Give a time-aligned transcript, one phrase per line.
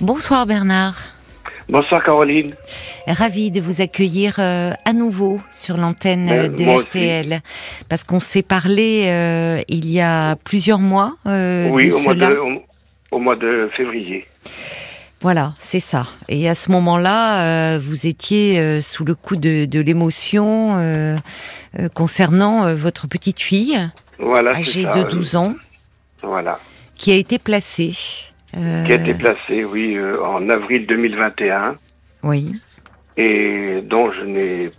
[0.00, 0.96] Bonsoir Bernard.
[1.68, 2.54] Bonsoir Caroline.
[3.06, 6.86] Ravi de vous accueillir euh, à nouveau sur l'antenne Ben, de aussi.
[6.86, 7.40] RTL.
[7.88, 12.14] Parce qu'on s'est parlé euh, il y a plusieurs mois euh, oui, de au mois
[12.14, 12.62] de, au,
[13.16, 14.26] au mois de février.
[15.20, 16.06] Voilà, c'est ça.
[16.28, 17.40] Et à ce moment-là,
[17.74, 21.16] euh, vous étiez euh, sous le coup de, de l'émotion euh,
[21.92, 23.76] concernant votre petite fille,
[24.20, 24.92] Voilà, âgée ça.
[24.92, 25.54] de 12 ans,
[26.22, 26.60] Voilà.
[26.94, 27.94] qui a été placée.
[28.56, 31.76] Euh, Qui a été placé, oui, euh, en avril 2021
[32.22, 32.54] Oui.
[33.16, 34.70] et dont je n'ai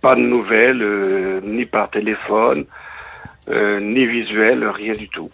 [0.00, 2.64] pas de nouvelles, euh, ni par téléphone,
[3.48, 5.28] euh, ni visuel, rien du tout.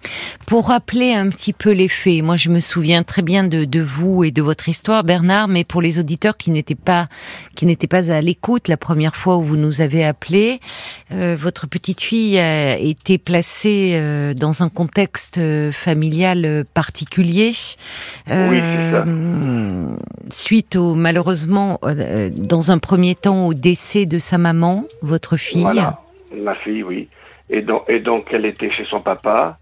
[0.47, 3.81] Pour rappeler un petit peu les faits, moi je me souviens très bien de, de
[3.81, 7.09] vous et de votre histoire, Bernard, mais pour les auditeurs qui n'étaient pas
[7.55, 10.61] qui n'étaient pas à l'écoute la première fois où vous nous avez appelé,
[11.13, 15.39] euh, votre petite fille a été placée euh, dans un contexte
[15.73, 17.53] familial particulier.
[18.31, 19.05] Oui, c'est ça.
[20.31, 21.79] Suite au malheureusement,
[22.33, 25.61] dans un premier temps, au décès de sa maman, votre fille.
[25.61, 26.01] Voilà,
[26.35, 27.09] ma fille, oui.
[27.51, 29.59] Et donc, et donc, elle était chez son papa.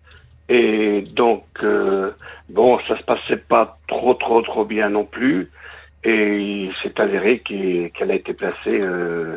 [0.49, 2.13] Et donc, euh,
[2.49, 5.51] bon, ça se passait pas trop, trop, trop bien non plus.
[6.05, 9.37] Et il s'est avéré qu'elle a été placée euh,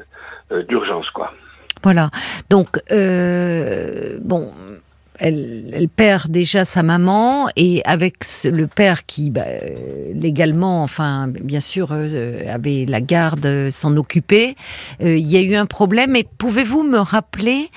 [0.51, 1.33] euh, d'urgence, quoi.
[1.83, 2.09] Voilà.
[2.49, 4.51] Donc, euh, bon,
[5.19, 11.27] elle, elle perd déjà sa maman et avec le père qui, bah, euh, légalement, enfin,
[11.27, 14.55] bien sûr, euh, avait la garde, euh, s'en occupait,
[15.01, 16.15] euh, il y a eu un problème.
[16.15, 17.69] Et pouvez-vous me rappeler,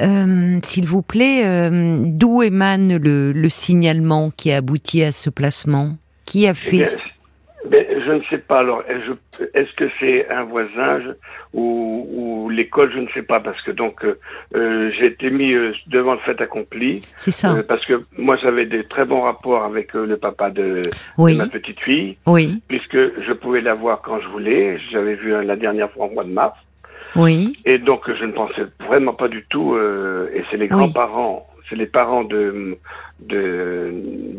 [0.00, 5.30] euh, s'il vous plaît, euh, d'où émane le, le signalement qui a abouti à ce
[5.30, 5.96] placement?
[6.24, 6.96] Qui a Eh fait
[7.68, 8.60] bien, ben, je ne sais pas.
[8.60, 8.82] Alors,
[9.54, 11.10] est-ce que c'est un voisin je-
[11.54, 12.06] ou,
[12.44, 14.18] ou l'école Je ne sais pas parce que donc euh,
[14.54, 17.54] euh, j'ai été mis euh, devant le fait accompli C'est ça.
[17.54, 20.82] euh, parce que moi j'avais des très bons rapports avec euh, le papa de,
[21.32, 24.78] de ma petite fille oui, puisque je pouvais la voir quand je voulais.
[24.90, 26.56] J'avais vu euh, la dernière fois au mois de mars
[27.14, 29.74] oui, et donc je ne pensais vraiment pas du tout.
[29.74, 30.70] euh, et c'est les Oui.
[30.70, 32.76] grands-parents, c'est les parents de
[33.20, 33.90] de,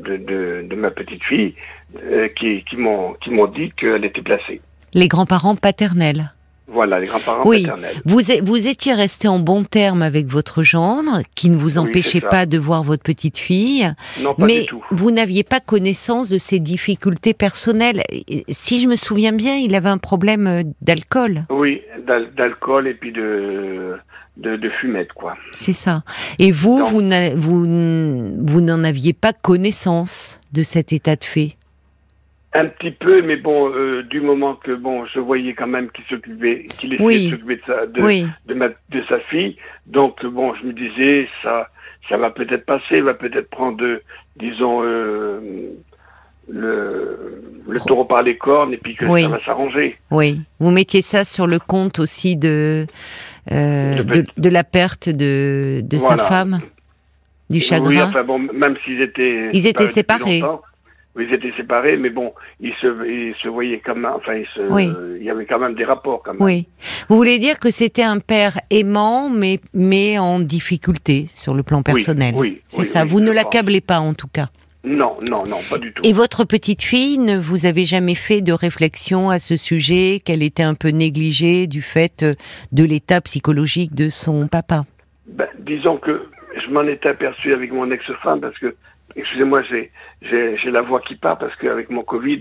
[0.06, 1.56] de, de, de ma petite fille
[1.96, 4.62] euh, qui, qui m'ont qui m'ont dit qu'elle était placée.
[4.94, 6.34] les grands-parents paternels.
[6.70, 7.62] Voilà, les grands-parents Oui.
[7.64, 7.96] paternels.
[8.04, 12.46] Vous, vous étiez resté en bon terme avec votre gendre, qui ne vous empêchait pas
[12.46, 13.90] de voir votre petite fille,
[14.22, 14.84] Non, pas mais du tout.
[14.92, 18.04] vous n'aviez pas connaissance de ses difficultés personnelles.
[18.50, 22.96] Si je me souviens bien, il avait un problème euh, d'alcool, Oui, d'al- d'alcool et
[22.96, 23.96] puis de,
[24.36, 25.36] de, de fumette, quoi.
[25.54, 26.04] c'est ça.
[26.38, 26.90] Et vous, Non.
[26.90, 27.00] vous
[27.38, 27.62] vous
[28.46, 31.54] vous n'en aviez pas connaissance de cet état de fait.
[32.60, 36.04] Un petit peu, mais bon, euh, du moment que bon, je voyais quand même qu'il
[36.06, 37.26] s'occupait, qu'il essayait Oui.
[37.26, 39.58] de s'occuper de sa, de, oui, de, ma, de sa fille.
[39.86, 41.70] Donc bon, je me disais, ça,
[42.10, 44.02] ça va peut-être passer, il va peut-être prendre, euh,
[44.38, 45.40] disons, euh,
[46.50, 49.24] le, le taureau par les cornes et puis que Oui.
[49.24, 49.98] ça va s'arranger.
[50.12, 50.42] oui.
[50.60, 52.88] Vous mettiez ça sur le compte aussi de
[53.52, 54.02] euh,
[54.38, 56.62] De la perte de, de sa femme,
[57.50, 57.90] du chagrin.
[57.90, 60.42] Oui, enfin bon, même s'ils étaient, Ils étaient séparés.
[61.20, 64.62] Ils étaient séparés, mais bon, ils se, ils se voyaient quand même, enfin, ils se,
[64.72, 64.90] Oui.
[65.20, 66.42] il y avait quand même des rapports quand même.
[66.42, 66.68] Oui.
[67.10, 71.82] Vous voulez dire que c'était un père aimant, mais, mais en difficulté sur le plan
[71.84, 72.34] personnel.
[72.38, 73.06] oui, C'est oui, ça.
[73.06, 74.48] vous ne l'accablez pas, en tout cas.
[74.84, 76.02] Non, non, non, pas du tout.
[76.06, 80.42] Et votre petite fille, ne vous avez jamais fait de réflexion à ce sujet, qu'elle
[80.44, 82.34] était un peu négligée du fait euh,
[82.72, 84.86] de l'état psychologique de son papa?
[85.28, 86.28] Ben, disons que
[86.66, 88.76] je m'en étais aperçu avec mon ex-femme parce que,
[89.16, 89.92] excusez-moi, j'ai,
[90.66, 92.40] la voix qui part parce qu'avec mon Covid,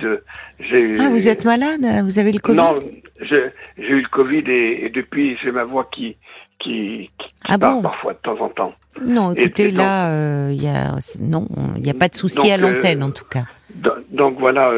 [0.61, 0.97] j'ai.
[1.01, 2.79] Ah, vous êtes malade Vous avez le Covid Non,
[3.21, 6.17] j'ai eu le Covid et, et depuis j'ai ma voix qui
[6.59, 8.75] qui, qui Ah part bon parfois de temps en temps.
[9.03, 11.47] Non, écoutez, et donc- là, euh, il y a, non,
[11.77, 13.45] il n'y a pas de souci à l'antenne, euh, en tout cas.
[13.75, 14.71] Do- Donc voilà,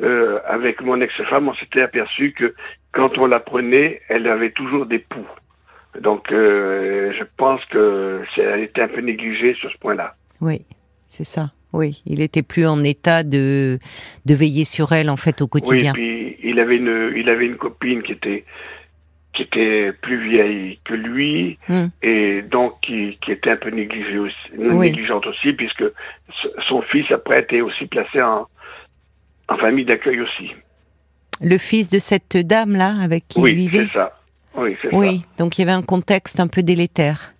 [0.00, 2.54] euh, avec mon ex-femme, on s'était aperçu que
[2.92, 5.26] quand on la prenait, elle avait toujours des poux.
[6.00, 10.14] Donc je pense que elle était un peu négligée sur ce point-là.
[10.40, 10.64] Oui,
[11.14, 11.52] c'est ça.
[11.72, 13.78] Oui, il était plus en état de,
[14.26, 15.92] de veiller sur elle, en fait, au Oui, quotidien.
[15.92, 18.44] puis il avait une, il avait une copine qui était,
[19.34, 21.86] qui était plus vieille que lui Hmm.
[22.02, 24.90] et donc qui, qui était un peu négligée aussi, Oui.
[24.90, 25.84] négligente aussi, puisque
[26.68, 28.46] son fils après était aussi placé en,
[29.48, 30.50] en famille d'accueil aussi.
[31.40, 34.20] Le fils de cette dame-là, avec qui il oui, vivait c'est ça.
[34.56, 37.33] Oui, c'est Oui, donc il y avait un contexte un peu délétère.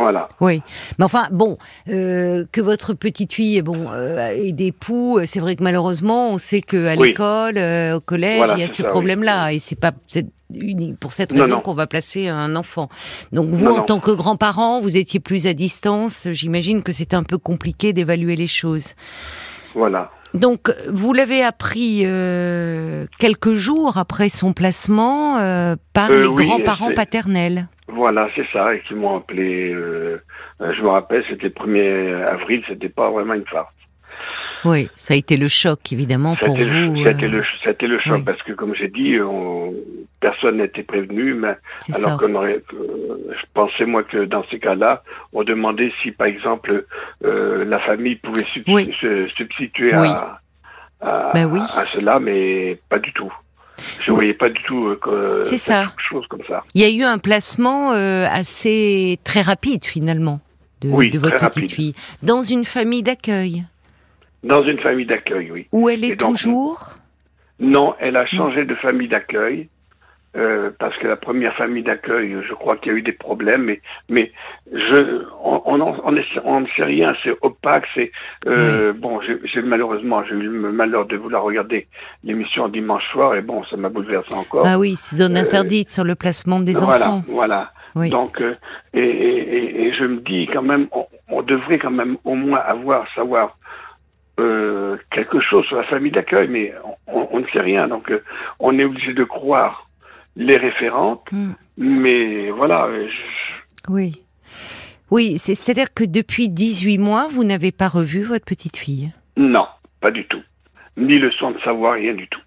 [0.00, 0.28] Voilà.
[0.40, 0.62] Oui,
[0.98, 1.58] mais enfin bon,
[1.88, 6.30] euh, que votre petite fille, bon, euh, ait des poux, euh, c'est vrai que malheureusement,
[6.32, 7.08] on sait que à Oui.
[7.08, 8.88] l'école, euh, au collège, Voilà, il y a ce ça, oui.
[8.90, 12.88] problème-là, et c'est pas c'est unique pour cette Non, raison qu'on va placer un enfant.
[13.32, 13.84] Donc vous, Non, en non.
[13.84, 16.26] tant que grand-parent, vous étiez plus à distance.
[16.32, 18.94] J'imagine que c'était un peu compliqué d'évaluer les choses.
[19.74, 20.10] Voilà.
[20.34, 26.46] Donc, vous l'avez appris euh, quelques jours après son placement euh, par Euh, les oui,
[26.46, 27.66] grands-parents paternels.
[27.88, 29.72] Voilà, c'est ça, et qui m'ont appelé.
[29.72, 30.22] euh,
[30.60, 33.72] euh, je me rappelle, c'était le 1er avril, c'était pas vraiment une farce.
[34.64, 37.06] Oui, ça a été le choc, évidemment, pour C'était le, vous.
[37.06, 38.22] euh, le, c'était le choc oui.
[38.24, 39.72] parce que, comme j'ai dit, on-
[40.20, 41.54] personne n'était prévenu, mais
[41.94, 42.16] alors ça.
[42.20, 42.76] qu'on aurait, que-
[43.30, 45.02] je pensais moi que dans ces cas-là,
[45.32, 46.84] on demandait si, par exemple,
[47.24, 48.92] euh, la famille pouvait Oui.
[49.00, 50.08] se substituer Oui.
[50.08, 50.40] à,
[51.00, 53.32] à, Ben à cela, mais pas du tout.
[54.04, 54.16] Je Oui.
[54.16, 55.86] voyais pas du tout euh, que C'est ça.
[55.86, 56.62] quelque chose comme ça.
[56.74, 60.40] Il y a eu un placement euh, assez très rapide, finalement,
[60.82, 61.70] de, Oui, de votre petite rapide.
[61.70, 63.64] fille, dans une famille d'accueil,
[64.42, 65.66] Dans une famille d'accueil, oui.
[65.72, 66.94] où elle est donc, toujours?
[67.58, 69.68] Non, elle a changé de famille d'accueil.
[70.36, 73.64] euh, parce que la première famille d'accueil, je crois qu'il y a eu des problèmes,
[73.64, 74.30] mais, mais
[74.72, 78.12] je, on, on, on, est- on ne sait rien, c'est opaque, c'est
[78.46, 79.20] euh, bon.
[79.52, 81.88] J'ai malheureusement, j'ai eu le malheur de vouloir regarder
[82.22, 84.64] l'émission dimanche soir, et bon, ça m'a bouleversé encore.
[84.66, 87.24] Ah oui, zone Euh, interdite sur le placement des voilà, enfants.
[87.26, 87.72] voilà.
[87.96, 88.08] Oui.
[88.10, 88.54] Donc, euh,
[88.94, 92.36] et, et, et- et je me dis quand même, on, on devrait quand même au
[92.36, 93.58] moins avoir, savoir
[94.40, 96.72] euh, quelque chose sur la famille d'accueil, mais
[97.06, 97.88] on, on ne sait rien.
[97.88, 98.22] Donc, euh,
[98.58, 99.88] on est obligé de croire
[100.36, 101.52] les référentes, Hmm.
[101.76, 102.86] mais voilà.
[102.86, 104.22] euh, je- Oui.
[105.10, 109.10] Oui, c'est- c'est-à-dire que depuis 18 mois, vous n'avez pas revu votre petite fille?
[109.36, 109.66] non,
[110.00, 110.42] pas du tout.
[110.96, 112.40] Ni le son de savoir, rien du tout.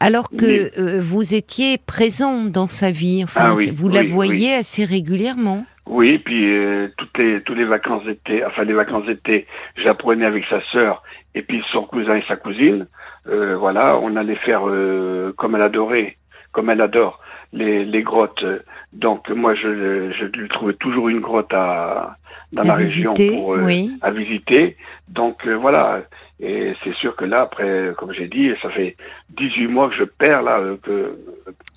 [0.00, 4.06] Alors que euh, vous étiez présent dans sa vie, enfin, Ah oui, vous la oui,
[4.08, 5.64] voyez assez régulièrement.
[5.86, 10.44] Oui, puis euh, toutes les tous les vacances d'été, enfin les vacances d'été, j'apprenais avec
[10.48, 11.02] sa sœur
[11.34, 12.86] et puis son cousin et sa cousine.
[13.28, 16.16] Euh, voilà, on allait faire euh, comme elle adorait,
[16.52, 17.20] comme elle adore
[17.52, 18.44] les les grottes.
[18.92, 22.16] Donc moi je je lui trouvais toujours une grotte à
[22.52, 23.90] dans À la région visiter, pour euh, oui.
[24.02, 24.76] à visiter.
[25.08, 26.02] Donc euh, voilà,
[26.40, 28.96] et c'est sûr que là après, comme j'ai dit, ça fait
[29.36, 31.18] 18 mois que je perds là euh, que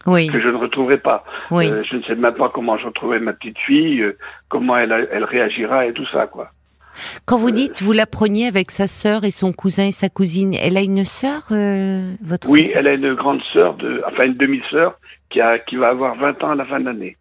[0.06, 1.24] Oui, que je ne retrouverai pas.
[1.52, 1.68] oui.
[1.90, 4.04] Je ne sais même pas comment je retrouverai ma petite fille,
[4.50, 6.50] comment elle, elle réagira et tout ça, quoi.
[7.26, 10.54] Quand vous dites vous la preniez avec sa sœur et son cousin et sa cousine,
[10.54, 11.42] elle a une sœur,
[12.24, 14.98] votre Oui, elle a une grande sœur, de, enfin une demi-sœur,
[15.30, 17.18] qui, a, qui va avoir 20 ans à la fin de l'année.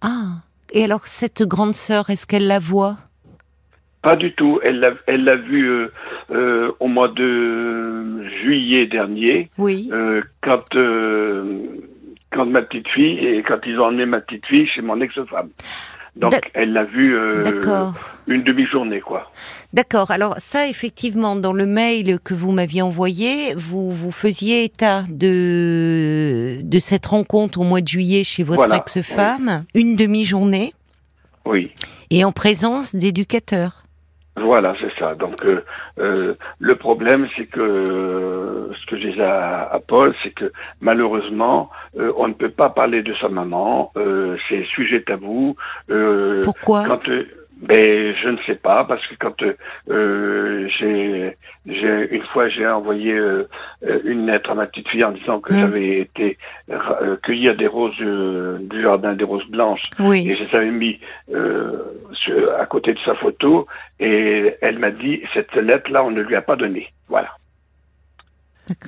[0.00, 0.34] Ah,
[0.72, 2.96] et alors cette grande sœur, est-ce qu'elle la voit?
[4.02, 4.60] Pas du tout.
[4.62, 5.92] Elle l'a, elle l'a vu euh,
[6.30, 9.90] euh, au mois de juillet dernier, Oui.
[9.92, 10.64] euh, quand,
[12.32, 15.50] quand ma petite fille, et quand ils ont emmené ma petite fille chez mon ex-femme.
[16.16, 17.44] Donc, elle l'a vu euh,
[18.26, 19.30] une demi-journée, quoi.
[19.72, 20.10] D'accord.
[20.10, 26.58] Alors ça, effectivement, dans le mail que vous m'aviez envoyé, vous vous faisiez état de
[26.62, 30.74] de cette rencontre au mois de juillet chez votre Voilà, ex-femme, une demi-journée,
[31.46, 31.70] Oui.
[32.10, 33.79] et en présence d'éducateurs.
[34.36, 35.14] Voilà, c'est ça.
[35.14, 35.64] Donc euh,
[35.98, 40.52] euh, le problème, c'est que euh, ce que je disais à, à Paul, c'est que
[40.80, 43.92] malheureusement, euh, on ne peut pas parler de sa maman.
[43.96, 45.56] Euh, c'est sujet tabou.
[45.90, 46.84] Euh, Pourquoi?
[46.86, 47.00] quand
[47.60, 49.54] ben je ne sais pas parce que quand euh,
[49.90, 50.68] euh,
[51.66, 53.46] j'ai une fois j'ai envoyé euh,
[54.04, 55.58] une lettre à ma petite fille en disant que Mm.
[55.60, 56.38] j'avais été
[56.70, 59.82] euh, cueillir des roses du jardin des roses blanches.
[60.30, 61.00] Et je les avais mis
[62.58, 63.66] à côté de sa photo
[63.98, 66.88] et elle m'a dit cette lettre là on ne lui a pas donnée.
[67.08, 67.28] Voilà.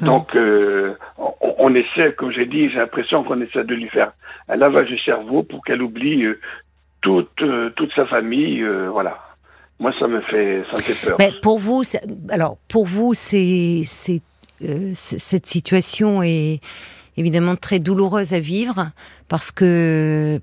[0.00, 4.12] Donc euh, on, on essaie comme j'ai dit j'ai l'impression qu'on essaie de lui faire
[4.49, 6.40] un lavage du cerveau pour qu'elle oublie euh,
[7.02, 9.18] toute euh, toute sa famille euh, voilà.
[9.78, 11.16] Moi ça me fait ça me fait peur.
[11.18, 11.82] Mais pour vous,
[12.30, 13.82] alors pour vous, c'est
[14.64, 16.61] euh, cette situation est
[17.16, 18.90] évidemment très douloureuse à vivre
[19.28, 20.40] parce que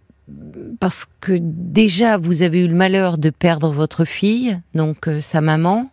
[0.80, 5.42] parce que déjà vous avez eu le malheur de perdre votre fille, donc euh, sa
[5.42, 5.90] maman,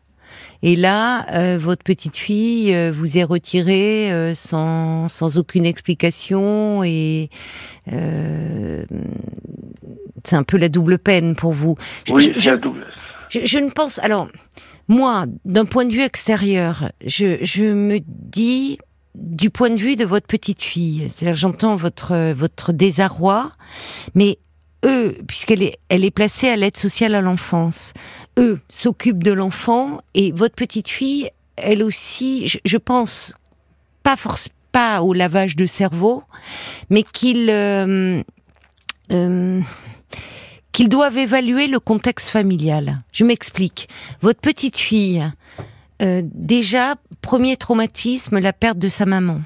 [0.66, 6.82] et là euh, votre petite fille euh, vous est retirée euh, sans sans aucune explication
[6.84, 7.30] et
[10.24, 11.76] c'est un peu la double peine pour vous.
[12.10, 12.86] Oui je- un double
[13.28, 13.98] je, je ne pense.
[14.00, 14.28] Alors,
[14.88, 18.78] moi, d'un point de vue extérieur, je, je me dis
[19.16, 21.06] du point de vue de votre petite fille.
[21.08, 23.50] C'est-à-dire, j'entends votre votre désarroi,
[24.14, 24.38] mais
[24.86, 27.92] eux, puisqu'elle est placée à l'aide sociale à l'enfance,
[28.38, 33.34] eux s'occupent de l'enfant et votre petite fille, elle aussi, je, pense
[34.02, 36.22] pas force pas au lavage de cerveau,
[36.90, 38.22] mais qu'il euh,
[39.12, 39.60] euh,
[40.72, 43.02] qu'ils doivent évaluer le contexte familial.
[43.10, 43.88] Je m'explique.
[44.20, 45.26] Votre petite fille,
[46.02, 49.40] euh, déjà, premier traumatisme, la perte de sa maman.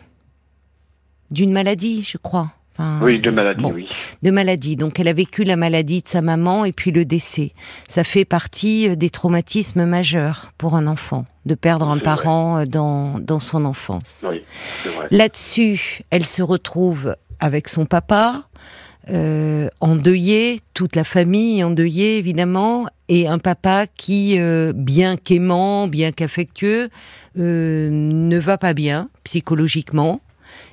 [1.30, 2.52] D'une maladie, je crois.
[3.02, 3.88] Oui, de maladie, oui.
[4.22, 4.76] De maladie.
[4.76, 7.52] Donc elle a vécu la maladie de sa maman et puis le décès.
[7.88, 12.64] Ça fait partie euh, des traumatismes majeurs pour un enfant, de perdre un parent euh,
[12.64, 14.24] dans, dans son enfance.
[14.30, 14.42] Oui.
[15.10, 18.44] Là-dessus, elle se retrouve avec son papa,
[19.08, 26.12] euh, endeuillé, toute la famille endeuillée évidemment, et un papa qui, euh, bien qu'aimant, bien
[26.12, 26.90] qu'affectueux,
[27.36, 30.20] ne va pas bien psychologiquement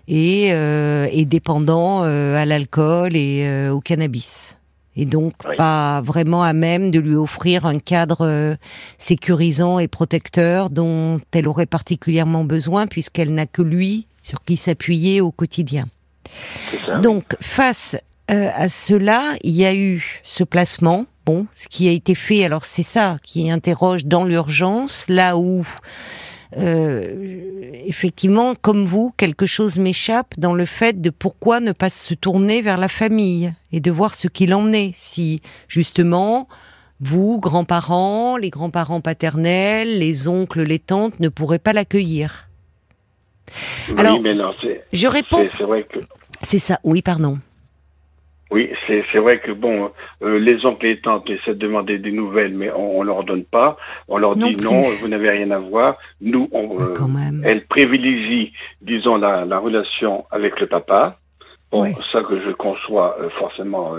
[0.07, 4.57] et euh, est dépendant euh, à l'alcool et euh, au cannabis.
[4.95, 8.57] Et donc pas vraiment à même de lui offrir un cadre
[8.97, 15.21] sécurisant et protecteur dont elle aurait particulièrement besoin puisqu'elle n'a que lui sur qui s'appuyer
[15.21, 15.85] au quotidien.
[17.03, 17.95] Donc face
[18.27, 21.05] à cela, il y a eu ce placement.
[21.27, 25.63] Bon, ce qui a été fait, alors c'est ça qui interroge dans l'urgence, là où
[26.55, 32.13] euh, effectivement, comme vous, quelque chose m'échappe dans le fait de pourquoi ne pas se
[32.13, 34.91] tourner vers la famille et de voir ce qu'il en est.
[34.95, 36.47] Si justement,
[37.01, 42.47] vous, grands-parents, les grands-parents paternels, les oncles, les tantes ne pourraient pas l'accueillir.
[43.97, 44.53] Alors, mais non,
[44.91, 45.47] je réponds.
[45.57, 45.99] C'est vrai que.
[46.41, 46.79] C'est ça.
[46.83, 47.39] Oui, pardon.
[48.49, 49.91] Oui, c'est vrai que bon,
[50.23, 53.23] euh, les oncles et les tantes essaient de demander des nouvelles, mais on, on leur
[53.23, 53.77] donne pas.
[54.07, 55.97] On leur dit non, vous n'avez rien à voir.
[56.21, 61.17] Nous, on, euh, elle privilégie, disons, la, la, relation avec le papa.
[61.71, 63.91] Bon, ça que je conçois euh, forcément,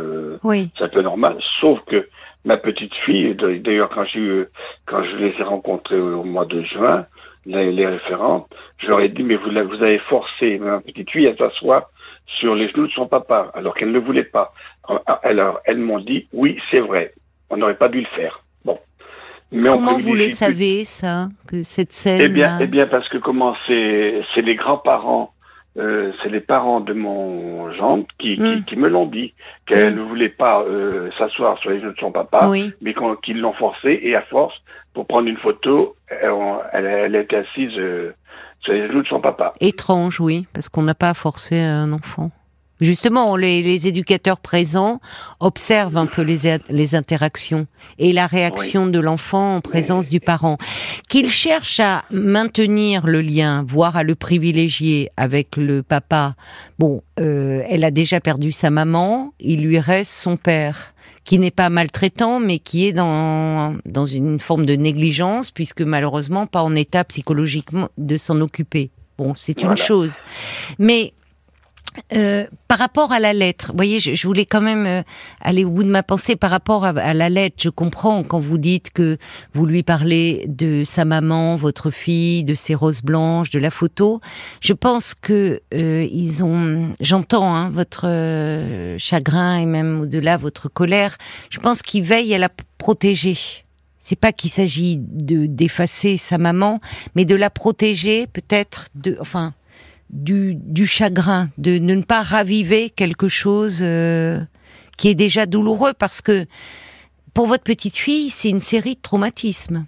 [0.43, 0.71] oui.
[0.78, 1.37] c'est un peu normal.
[1.61, 2.09] Sauf que
[2.47, 4.47] ma petite fille, d'ailleurs quand je
[4.87, 7.05] quand je les ai rencontrées au mois de juin,
[7.45, 11.26] les, les référentes, je leur ai dit mais vous, vous avez forcé ma petite fille
[11.26, 11.90] à s'asseoir
[12.38, 14.52] sur les genoux de son papa, alors qu'elle ne voulait pas.
[15.23, 17.12] Alors, elles m'ont dit, oui, c'est vrai,
[17.50, 18.42] on n'aurait pas dû le faire.
[18.64, 18.78] Bon.
[19.50, 23.18] Mais comment vous le savez, ça, que cette scène Eh bien, eh bien parce que
[23.18, 25.32] comment c'est, c'est les grands-parents,
[25.78, 28.64] euh, c'est les parents de mon gendre qui, qui, hmm.
[28.64, 29.32] qui, me l'ont dit,
[29.66, 29.97] qu'elle hmm.
[29.97, 33.99] ne voulait pas euh, s'asseoir sur les genoux de son papa, mais qu'ils l'ont forcé,
[34.02, 34.54] et à force,
[34.92, 37.76] pour prendre une photo, elle, elle, était assise...
[37.78, 38.14] Euh,
[38.61, 39.53] sur les genoux de son papa.
[39.61, 42.31] Étrange, oui, parce qu'on n'a pas forcé un enfant.
[42.81, 45.00] Justement, les, les, éducateurs présents
[45.41, 47.67] observent un peu les, les interactions
[47.99, 50.59] et la réaction de l'enfant en présence du parent.
[51.09, 56.37] Qu'il cherche à maintenir le lien, voire à le privilégier avec le papa.
[56.79, 60.95] Bon, euh, elle a déjà perdu sa maman, il lui reste son père
[61.28, 66.47] qui n'est pas maltraitant, mais qui est dans, dans une forme de négligence, puisque malheureusement
[66.47, 68.90] pas en état psychologiquement de s'en occuper.
[69.18, 70.20] Bon, c'est une chose.
[70.78, 71.12] Mais
[72.12, 75.02] euh, par rapport à la lettre, vous voyez, je, voulais quand même euh,
[75.40, 77.57] aller au bout de ma pensée par rapport à, la lettre.
[77.61, 79.19] Je comprends quand vous dites que
[79.55, 84.21] vous lui parlez de sa maman, votre fille, de ses roses blanches, de la photo.
[84.61, 88.07] Je pense que euh, ils ont, j'entends hein, votre
[88.99, 91.17] chagrin et même au-delà votre colère.
[91.50, 93.64] Je pense qu'ils veillent à la protéger.
[93.99, 96.81] C'est pas qu'il s'agit de d'effacer sa maman,
[97.14, 99.52] mais de la protéger, peut-être de, enfin
[100.11, 104.41] du, chagrin, de, ne pas raviver quelque chose euh,
[104.97, 106.47] qui est déjà douloureux, parce que
[107.35, 109.87] pour votre petite fille, c'est une série de traumatismes.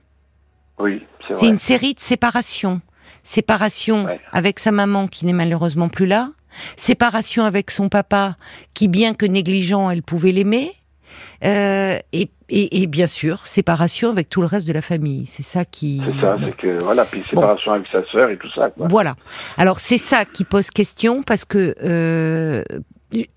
[0.79, 2.81] Oui, c'est C'est une série de séparations.
[3.23, 6.31] Séparation avec sa maman qui n'est malheureusement plus là.
[6.77, 8.37] Séparation avec son papa
[8.75, 10.73] qui, bien que négligent, elle pouvait l'aimer.
[11.45, 15.25] Euh, et, et, bien sûr, séparation avec tout le reste de la famille.
[15.27, 16.03] C'est ça qui.
[16.05, 18.71] C'est ça, c'est que voilà, puis séparation avec sa sœur et tout ça.
[18.71, 18.89] Quoi.
[18.89, 19.15] Voilà.
[19.57, 22.63] Alors c'est ça qui pose question parce que euh,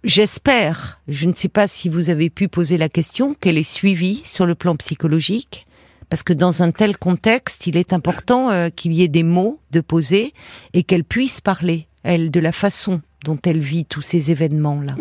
[0.03, 4.21] j'espère, je ne sais pas si vous avez pu poser la question, qu'elle est suivie
[4.25, 5.65] sur le plan psychologique.
[6.09, 9.59] Parce que dans un tel contexte, il est important euh, qu'il y ait des mots
[9.71, 10.33] de poser
[10.73, 14.93] et qu'elle puisse parler, elle, de la façon dont elle vit tous ces événements-là.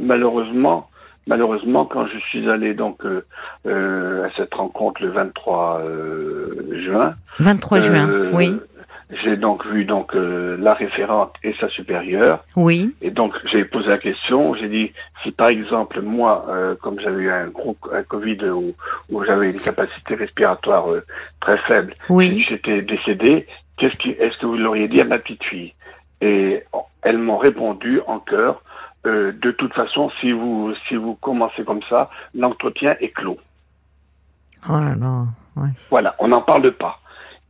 [0.00, 0.88] malheureusement,
[1.26, 3.24] malheureusement, quand je suis allé donc euh,
[3.66, 7.14] euh, à cette rencontre le 23 euh, juin.
[7.40, 8.58] 23 juin, oui.
[9.22, 12.42] J'ai donc vu donc la référente et sa supérieure.
[12.56, 12.92] Oui.
[13.00, 14.56] Et donc j'ai posé la question.
[14.56, 14.90] J'ai dit
[15.22, 16.44] si par exemple moi,
[16.82, 18.74] comme j'avais eu un gros un Covid où,
[19.08, 20.86] où j'avais une capacité respiratoire
[21.40, 22.30] très faible, oui.
[22.30, 25.72] si j'étais décédé, qu'est-ce qui est-ce que vous l'auriez dit à ma petite fille?
[26.20, 26.64] Et
[27.02, 28.60] elles m'ont répondu en chœur
[29.06, 33.38] euh, de toute façon, si vous, si vous commencez comme ça, l'entretien est clos.
[34.68, 35.26] Oh là là,
[35.90, 36.98] Voilà, on n'en parle pas.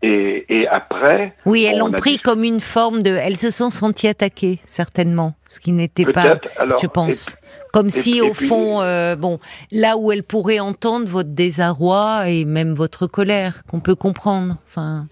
[0.02, 1.34] Et, et, après.
[1.46, 3.10] Oui, elles l'ont pris comme une forme de.
[3.10, 5.34] Elles se sont senties attaquées, certainement.
[5.46, 6.38] Ce qui n'était pas.
[6.80, 7.36] je pense.
[7.72, 9.38] comme si, au fond, euh, bon,
[9.72, 14.58] là où elles pourraient entendre votre désarroi et même votre colère, qu'on peut comprendre.
[14.68, 15.06] Enfin.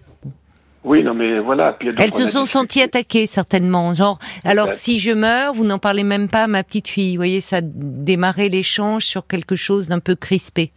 [0.85, 1.73] Oui, non, mais voilà.
[1.73, 3.93] Puis, donc, Elles se sont senties attaquées certainement.
[3.95, 7.15] Genre, alors si je meurs, vous n'en parlez même pas à ma petite fille.
[7.15, 10.71] Vous voyez, ça démarrait l'échange sur quelque chose d'un peu crispé.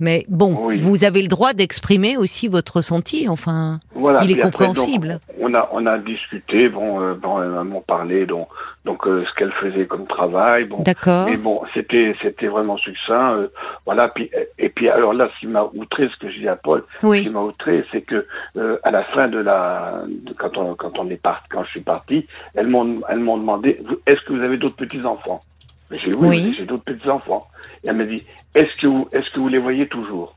[0.00, 0.80] Mais bon, Oui.
[0.80, 3.28] vous avez le droit d'exprimer aussi votre ressenti.
[3.28, 5.08] Enfin, Voilà, il est après, compréhensible.
[5.08, 8.48] donc, on a on a discuté, bon, euh, bon elles m'ont parlé donc
[8.84, 10.82] donc euh, ce qu'elle faisait comme travail, bon.
[10.82, 11.26] d'accord.
[11.28, 13.48] Mais bon, c'était c'était vraiment succinct, euh,
[13.84, 14.08] voilà.
[14.08, 16.84] Puis et puis alors là, ce qui m'a outré, ce que je dis à Paul,
[17.02, 18.24] ce qui m'a outré, c'est que
[18.56, 21.70] euh, à la fin de la de- quand on quand on est parti, quand je
[21.70, 25.42] suis parti, elles m'ont elles m'ont demandé est-ce que vous avez d'autres petits enfants
[25.90, 26.54] J'ai oui, Oui.
[26.56, 27.46] j'ai d'autres petits enfants.
[27.84, 28.24] Et elle m'a dit
[28.54, 30.36] est-ce que vous est-ce que vous les voyez toujours?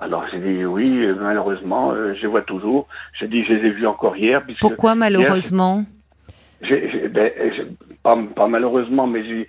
[0.00, 2.86] Alors j'ai dit oui, malheureusement, euh, je les vois toujours.
[3.18, 5.84] J'ai dit je les ai vus encore hier puisque pourquoi malheureusement?
[6.62, 7.66] J'ai, j'ai- ben, j'ai-
[8.02, 9.48] pas, pas malheureusement, mais j'ai,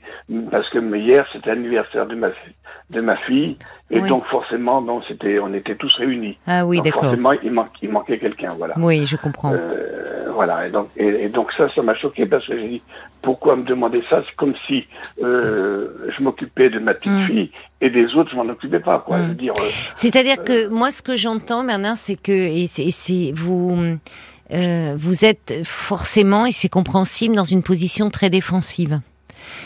[0.51, 2.55] parce que hier c'était l'anniversaire de ma fi-
[2.89, 3.57] de ma fille
[3.91, 4.09] et Oui.
[4.09, 6.37] donc forcément donc c'était on était tous réunis.
[6.47, 7.03] Ah oui, donc d'accord.
[7.03, 8.73] forcément il, manque, il manquait quelqu'un, voilà.
[8.77, 9.53] Oui, je comprends.
[9.53, 12.81] Euh, voilà et donc et, et donc ça ça m'a choqué parce que j'ai dit
[13.21, 14.23] pourquoi me demander ça?
[14.27, 14.87] C'est comme si
[15.23, 17.25] euh, je m'occupais de ma petite Mm.
[17.27, 17.51] fille
[17.81, 19.19] et des autres je m'en occupais pas quoi.
[19.21, 19.63] Je veux dire euh,
[19.95, 23.97] C'est-à-dire que moi, ce que j'entends, Bernard, c'est que et c'est, et c'est- vous
[24.51, 29.01] euh, vous êtes forcément et c'est compréhensible dans une position très défensive.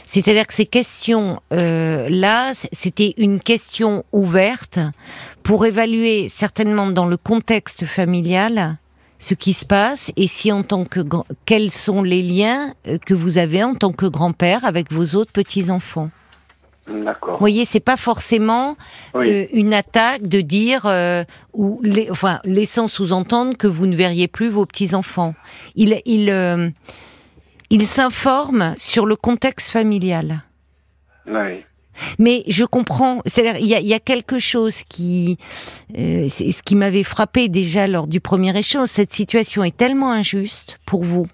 [0.05, 4.79] C'est-à-dire que ces questions euh, c'était une question ouverte
[5.41, 8.77] pour évaluer certainement dans le contexte familial
[9.19, 10.99] ce qui se passe et si en tant que
[11.45, 15.31] quels sont les liens euh, que vous avez en tant que grand-père avec vos autres
[15.31, 16.09] petits enfants.
[16.87, 17.33] D'accord.
[17.33, 18.75] Vous voyez, c'est pas forcément
[19.13, 19.29] Oui.
[19.29, 21.23] euh, une attaque de dire euh,
[21.53, 25.35] ou les, enfin laissant sous-entendre que vous ne verriez plus vos petits enfants.
[25.75, 26.69] Il il euh,
[27.69, 30.43] il s'informe sur le contexte familial.
[31.27, 31.63] Oui.
[32.17, 35.37] Mais je comprends, c'est-à-dire il y a, il y a quelque chose qui,
[35.95, 38.87] c'est ce qui m'avait frappé déjà lors du premier échange.
[38.87, 41.27] Cette situation est tellement injuste pour vous,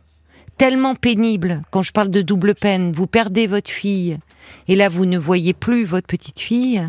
[0.60, 1.62] tellement pénible.
[1.72, 4.20] Quand je parle de double peine, vous perdez votre fille
[4.68, 6.88] et là vous ne voyez plus votre petite fille,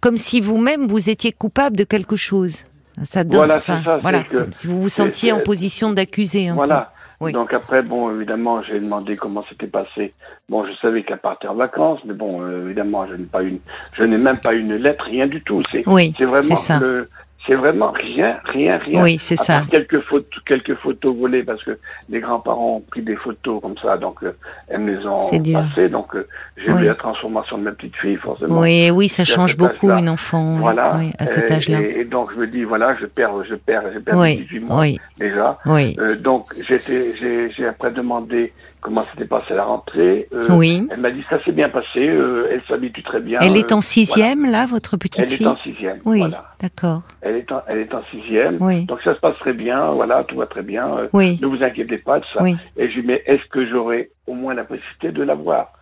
[0.00, 2.64] comme si vous-même vous étiez coupable de quelque chose.
[3.04, 6.50] Ça donne, Voilà, enfin, ça, voilà, que- comme si vous vous sentiez en position d'accusé.
[6.50, 6.92] Voilà.
[7.20, 7.32] Oui.
[7.32, 10.12] Donc après, bon, évidemment, j'ai demandé comment c'était passé.
[10.48, 13.60] Bon, je savais qu'à partir de vacances, mais bon, euh, évidemment, je n'ai pas une,
[13.96, 15.62] je n'ai même pas une lettre, rien du tout.
[15.70, 16.80] C'est, Oui, c'est vraiment ça.
[16.80, 17.08] le,
[17.46, 19.02] c'est vraiment rien, rien, rien.
[19.02, 19.64] Oui, c'est ça.
[19.70, 21.76] quelques photos, quelques photos volées parce que
[22.08, 24.32] les grands-parents ont pris des photos comme ça, donc euh,
[24.68, 25.60] elles me les ont C'est dur.
[25.60, 25.88] passées.
[25.88, 26.26] Donc euh,
[26.56, 26.82] j'ai Oui.
[26.82, 28.60] vu la transformation de ma petite fille, forcément.
[28.60, 30.56] Oui, oui, ça change beaucoup une enfant.
[30.58, 30.92] Voilà.
[30.98, 31.80] oui, à cet Et- âge-là.
[31.80, 34.60] Et, et donc je me dis voilà, je perds, je perds, je perds Oui, 18
[34.60, 34.84] mois
[35.18, 35.58] déjà.
[35.66, 35.96] oui.
[35.98, 38.52] Euh, donc j'étais, j'ai, j'ai après demandé
[38.82, 40.28] comment s'était passé la rentrée.
[40.34, 40.86] Euh, oui.
[40.90, 43.38] Elle m'a dit ça s'est bien passé, euh, elle s'habitue très bien.
[43.40, 46.00] Elle est euh, en sixième, là, votre Elle petite est fille en sixième.
[46.04, 46.44] Oui, Voilà.
[46.60, 47.02] d'accord.
[47.22, 48.58] Elle est en, elle est en sixième.
[48.60, 49.92] Oui, Donc ça se passe très bien.
[49.92, 50.90] Voilà, tout va très bien.
[51.14, 52.42] oui, ne vous inquiétez pas de ça.
[52.42, 52.56] oui.
[52.76, 55.72] Et je lui dis mais est-ce que j'aurai au moins la possibilité de la voir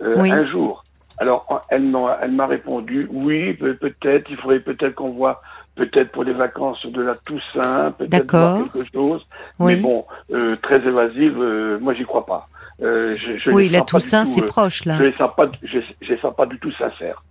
[0.00, 0.30] Oui.
[0.30, 0.82] un jour?
[1.18, 4.30] Alors elle m'a, elle m'a répondu oui, peut- peut-être.
[4.30, 5.40] Il faudrait peut-être qu'on voit
[5.76, 8.26] peut-être pour les vacances de la Toussaint, peut-être
[8.72, 9.24] quelque chose.
[9.58, 12.48] Oui, Mais bon, euh, très évasive, euh, moi j'y crois pas.
[12.82, 14.96] Euh, je, je oui la Toussaint, c'est euh, proche, là.
[14.98, 17.22] Je je, je les sens pas du tout sincères.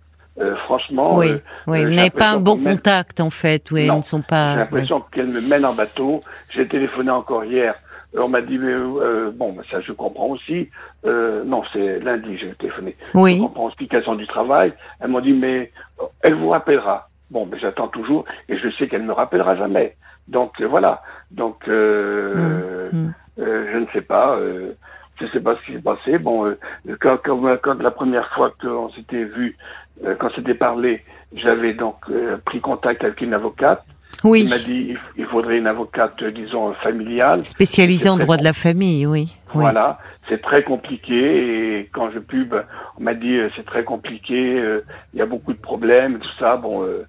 [0.66, 1.28] Franchement, Oui,
[1.66, 3.70] oui, vous n'avez pas un bon contact, en fait.
[3.70, 4.56] Oui, Non, elles ne sont j'ai pas.
[4.56, 6.20] l'impression qu'elle me mène en bateau.
[6.50, 7.74] J'ai téléphoné encore hier.
[8.18, 10.68] On m'a dit, mais euh, bon, ben, ça je comprends aussi.
[11.06, 12.94] Euh, non, c'est lundi, j'ai téléphoné.
[13.14, 14.74] Je Oui, comprends aussi qu'elles ont du travail.
[15.00, 15.72] Elles m'ont dit, mais
[16.20, 17.08] elle vous rappellera.
[17.30, 19.96] Bon, mais j'attends toujours et je sais qu'elle ne me rappellera jamais.
[20.28, 21.02] Donc euh, voilà.
[21.30, 23.14] Donc euh, Mm, mm.
[23.40, 24.36] euh, je ne sais pas.
[24.36, 24.72] Euh,
[25.18, 26.18] je ne sais pas ce qui s'est passé.
[26.18, 26.58] Bon, euh,
[27.00, 29.56] quand, quand, quand la première fois qu'on s'était vu,
[30.04, 33.82] euh, quand s'était parlé, j'avais donc euh, pris contact avec une avocate.
[34.24, 34.42] Oui.
[34.44, 37.44] Il m'a dit il, faudrait une avocate, euh, disons, familiale.
[37.44, 39.28] Spécialisée en droit de la famille, oui.
[39.54, 39.60] oui.
[39.60, 42.54] Voilà, c'est très compliqué et quand je pub,
[42.98, 46.38] on m'a dit euh, c'est très compliqué, euh, il y a beaucoup de problèmes, tout
[46.38, 46.56] ça.
[46.56, 47.06] Bon, euh,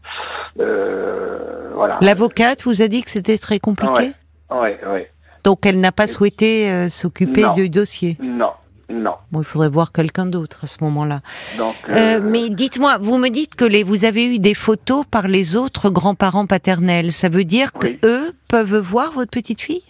[0.60, 1.98] euh, voilà.
[2.02, 4.12] L'avocate vous a dit que c'était très compliqué?
[4.52, 5.12] Ouais, ouais.
[5.44, 8.18] Donc elle n'a pas souhaité s'occuper du dossier?
[8.22, 8.52] Non,
[8.90, 9.16] non.
[9.32, 11.20] Bon, il faudrait voir quelqu'un d'autre à ce moment-là.
[11.60, 15.28] Euh, euh, mais dites-moi, vous me dites que les, vous avez eu des photos par
[15.28, 17.12] les autres grands-parents paternels.
[17.12, 18.00] Ça veut dire que Oui.
[18.06, 19.84] eux peuvent voir votre petite fille?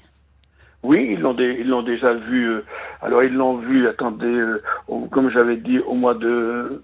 [0.84, 2.46] Oui, ils l'ont, dé- ils l'ont déjà vu.
[2.50, 2.66] euh,
[3.02, 3.88] alors ils l'ont vu.
[3.88, 6.82] Attendez, euh, au- comme j'avais dit, au mois de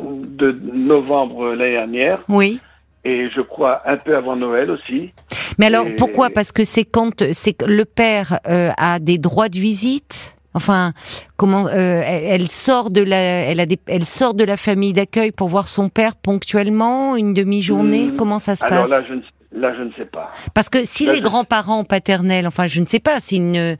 [0.00, 2.60] de novembre l'année dernière Oui.
[3.04, 5.12] et je crois un peu avant Noël aussi.
[5.58, 6.30] Mais alors Et- pourquoi?
[6.30, 10.36] Parce que c'est quand c'est que le père euh, a des droits de visite?
[10.58, 10.92] Enfin,
[11.36, 14.92] comment euh, elle, elle sort de la, elle a des, elle sort de la famille
[14.92, 18.08] d'accueil pour voir son père ponctuellement, une demi-journée?
[18.08, 18.90] Hmm, Comment ça se Alors passe?
[18.90, 20.32] là, je ne, là, je ne sais pas.
[20.52, 23.76] Parce que si Là, les je- grands-parents paternels, enfin, je ne sais pas, c'est une,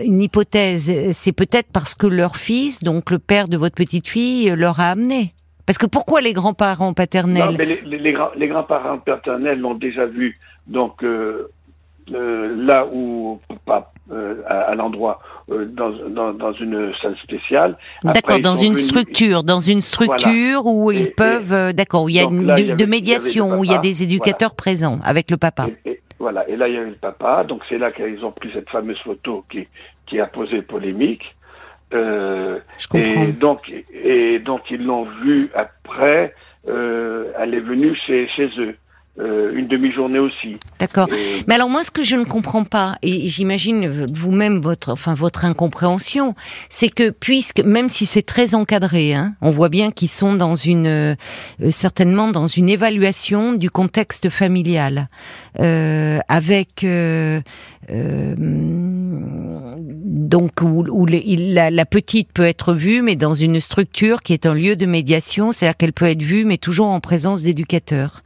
[0.00, 4.50] une hypothèse, c'est peut-être parce que leur fils, donc le père de votre petite fille,
[4.56, 5.34] leur a amené.
[5.66, 7.46] Parce que pourquoi les grands-parents paternels?
[7.50, 10.38] Non, mais les, les, les grands- les grands-parents paternels l'ont déjà vu.
[10.68, 11.50] Donc, euh,
[12.12, 17.76] euh, là où, pas, euh, à, à l'endroit, euh, dans, dans, dans une salle spéciale.
[18.02, 22.16] D'accord, dans une venus- structure, dans une structure où Et- ils peuvent, d'accord, où il
[22.16, 24.54] y a une là, de, y avait- de médiation, où il y a des éducateurs
[24.54, 25.66] présents avec le papa.
[25.84, 26.48] Et, et- voilà.
[26.48, 27.44] Et là, il y avait le papa.
[27.44, 29.66] Donc, c'est là qu'ils ont pris cette fameuse photo qui,
[30.06, 31.24] qui a posé polémique.
[31.92, 33.22] Je comprends.
[33.24, 36.34] et donc, et donc ils l'ont vu après.
[36.66, 38.74] Elle est venue chez, chez eux.
[39.20, 40.56] Euh, une demi-journée aussi.
[40.80, 41.06] D'accord.
[41.12, 45.12] Et- Mais alors moi, ce que je ne comprends pas, et j'imagine vous-même votre, enfin
[45.12, 46.34] votre incompréhension,
[46.70, 50.54] c'est que puisque même si c'est très encadré, hein, on voit bien qu'ils sont dans
[50.54, 51.14] une, euh,
[51.68, 55.08] certainement dans une évaluation du contexte familial,
[55.60, 57.42] euh, avec euh,
[57.90, 58.34] euh,
[60.12, 64.22] donc où, où les- il- la, la petite peut être vue, mais dans une structure
[64.22, 67.42] qui est un lieu de médiation, c'est-à-dire qu'elle peut être vue, mais toujours en présence
[67.42, 68.22] d'éducateurs.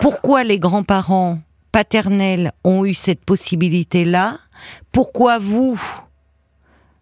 [0.00, 1.38] Pourquoi les grands-parents
[1.72, 4.38] paternels ont eu cette possibilité-là?
[4.92, 5.80] Pourquoi vous,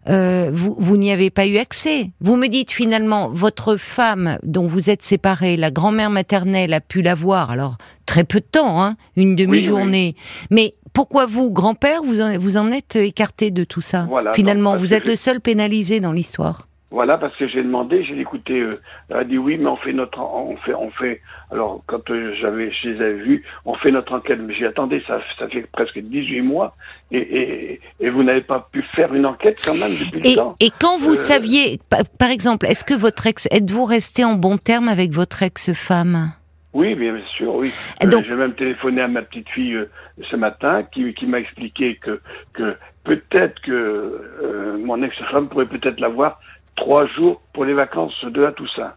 [0.09, 2.11] euh, vous, vous n'y avez pas eu accès?
[2.21, 7.01] Vous me dites finalement, votre femme dont vous êtes séparés, la grand-mère maternelle a pu
[7.01, 10.15] la voir, alors très peu de temps, hein, une demi-journée.
[10.49, 14.75] Mais pourquoi vous, grand-père, vous en, vous en êtes écarté de tout ça Voilà, Finalement,
[14.77, 16.67] vous êtes le seul pénalisé dans l'histoire.
[16.91, 18.79] Voilà, parce que j'ai demandé, j'ai écouté, euh,
[19.09, 21.21] elle a dit oui, mais on fait notre, on fait, on fait.
[21.51, 24.37] Alors quand euh, j'avais, je les avais vus, on fait notre enquête.
[24.45, 26.75] Mais j'ai attendu, ça, ça fait presque 18 mois,
[27.11, 30.35] et, et, et vous n'avez pas pu faire une enquête quand même depuis le Et,
[30.35, 30.55] temps.
[30.59, 34.33] et quand vous Euh, saviez, pa- par exemple, est-ce que votre ex, êtes-vous resté en
[34.35, 36.33] bon terme avec votre ex-femme?
[36.73, 37.71] Oui, bien sûr, oui.
[38.03, 39.89] Euh, donc- J'ai même téléphoné à ma petite fille euh,
[40.29, 42.19] ce matin, qui, qui m'a expliqué que,
[42.53, 46.39] que peut-être que euh, mon ex-femme pourrait peut-être l'avoir
[46.75, 48.93] trois jours pour les vacances de la Toussaint.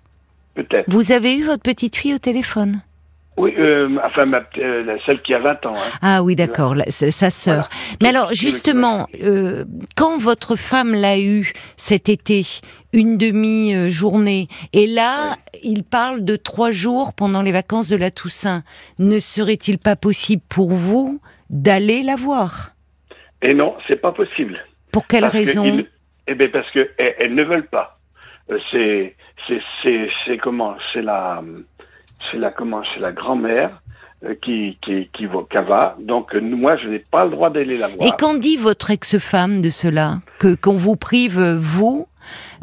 [0.54, 0.88] Peut-être.
[0.90, 2.80] Vous avez eu votre petite fille au téléphone?
[3.38, 5.74] Oui, euh, enfin, ma, euh, celle qui a 20 ans.
[5.76, 5.98] Hein.
[6.00, 7.68] Ah oui, d'accord, sa sœur.
[8.00, 12.46] Mais alors, justement, euh, quand votre femme l'a eu cet été,
[12.94, 18.62] une demi-journée, et là, il parle de trois jours pendant les vacances de la Toussaint,
[18.98, 21.20] ne serait-il pas possible pour vous
[21.50, 22.70] d'aller la voir?
[23.42, 24.58] Et non, c'est pas possible.
[24.92, 25.64] Pour quelle Parce que raison?
[25.66, 25.86] ils-
[26.26, 27.98] Eh bien, parce que elles, elles ne veulent pas.
[28.50, 29.14] Euh, c'est,
[29.46, 30.74] c'est, c'est, c'est comment?
[30.92, 31.42] C'est la,
[32.30, 33.82] c'est la comment C'est la grand-mère
[34.24, 35.96] euh, qui, qui, qui va.
[36.00, 38.08] Donc euh, moi, je n'ai pas le droit d'aller la voir.
[38.08, 42.06] Et qu'en dit votre ex-femme de cela Que qu'on vous prive vous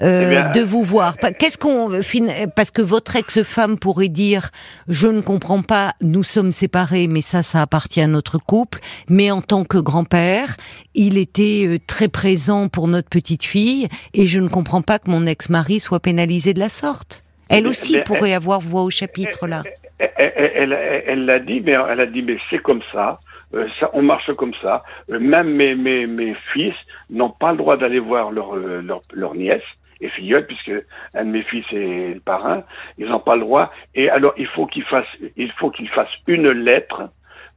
[0.02, 4.10] euh, Eh bien, de vous voir Pa- Qu'est-ce qu'on fin- parce que votre ex-femme pourrait
[4.10, 4.50] dire
[4.90, 8.80] je ne comprends pas, nous sommes séparés, mais ça, ça appartient à notre couple.
[9.08, 10.58] Mais en tant que grand-père,
[10.96, 15.10] il était euh, très présent pour notre petite fille, et je ne comprends pas que
[15.10, 17.23] mon ex-mari soit pénalisé de la sorte.
[17.50, 19.64] Elle aussi mais- pourrait avoir voix au chapitre là.
[20.00, 23.20] Elle, l'a dit, mais elle a dit, mais c'est comme ça.
[23.54, 24.84] euh, ça, on marche comme ça.
[25.12, 26.74] Euh, même mes, mes, mes fils
[27.10, 29.62] n'ont pas le droit d'aller voir leur, euh, leur, leur nièce
[30.02, 30.72] et filleule, puisque
[31.14, 32.64] un de mes fils est le parrain.
[32.98, 33.72] Ils n'ont pas le droit.
[33.96, 35.06] Et alors, il faut qu'ils fassent,
[35.38, 37.04] il faut qu'ils fassent une lettre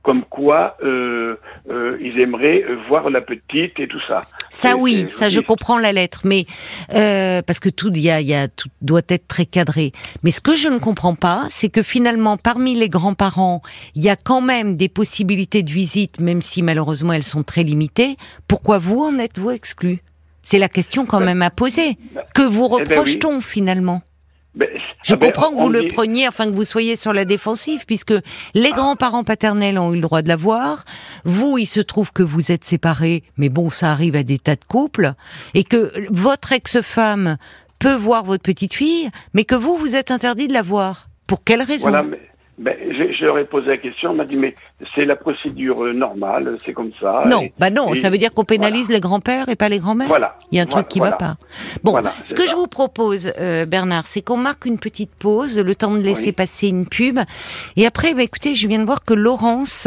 [0.06, 1.34] comme quoi euh,
[1.68, 4.24] euh, ils aimeraient voir la petite et tout ça.
[4.50, 6.46] Ça Et- oui, et ça je comprends la lettre, mais
[6.94, 9.90] euh, parce que tout, y a, y a, tout doit être très cadré.
[10.22, 13.62] Mais ce que je ne comprends pas, c'est que finalement, parmi les grands-parents,
[13.96, 17.64] il y a quand même des possibilités de visite, même si malheureusement elles sont très
[17.64, 18.16] limitées.
[18.46, 19.98] Pourquoi vous en êtes-vous exclu
[20.42, 21.98] C'est la question quand même à poser.
[22.32, 22.94] Que vous eh ben oui.
[22.94, 24.02] reproche-t-on finalement?
[24.56, 24.68] Ben,
[25.04, 27.84] je ah ben, comprends que vous le preniez, enfin que vous soyez sur la défensive,
[27.86, 28.14] puisque
[28.54, 30.84] les grands-parents paternels ont eu le droit de la voir.
[31.24, 34.56] Vous, il se trouve que vous êtes séparés, mais bon, ça arrive à des tas
[34.56, 35.12] de couples,
[35.52, 37.36] et que votre ex-femme
[37.78, 41.10] peut voir votre petite fille, mais que vous, vous êtes interdit de la voir.
[41.26, 41.90] Pour quelle raison?
[41.90, 42.20] Voilà, mais,
[42.58, 44.54] ben, je, je leur ai posé la question, on m'a dit, mais
[44.94, 47.24] c'est la procédure euh, normale, c'est comme ça.
[47.26, 49.78] Non, et- bah non, et- ça veut dire qu'on pénalise les grands-pères et pas les
[49.78, 50.08] grands-mères.
[50.08, 50.38] Voilà.
[50.50, 51.12] Il y a un Voilà, truc qui voilà.
[51.12, 51.36] va pas.
[51.84, 52.50] Bon, ce que ça.
[52.52, 56.26] je vous propose, euh, Bernard, c'est qu'on marque une petite pause, le temps de laisser
[56.28, 56.32] Oui.
[56.32, 57.18] passer une pub.
[57.76, 59.86] Et après, bah, écoutez, je viens de voir que Laurence,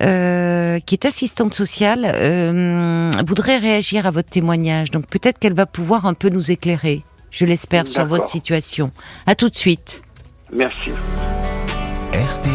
[0.00, 4.90] euh, qui est assistante sociale, euh, voudrait réagir à votre témoignage.
[4.92, 8.92] Donc peut-être qu'elle va pouvoir un peu nous éclairer, je l'espère, sur votre situation.
[9.26, 10.02] À tout de suite.
[10.52, 10.90] Merci.
[12.14, 12.54] RTL.